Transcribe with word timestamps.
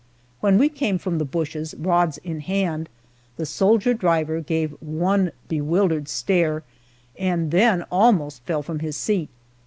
When 0.39 0.57
we 0.57 0.67
came 0.67 0.97
from 0.97 1.19
the 1.19 1.25
bushes, 1.25 1.75
rods 1.77 2.17
in 2.17 2.39
hand, 2.39 2.89
the 3.37 3.45
soldier 3.45 3.93
driver 3.93 4.41
gave 4.41 4.71
one 4.81 5.31
bewildered 5.47 6.07
stare, 6.09 6.63
and 7.19 7.51
then 7.51 7.83
almost 7.91 8.43
fell 8.43 8.63
from 8.63 8.79
his 8.79 8.97
seat. 8.97 9.29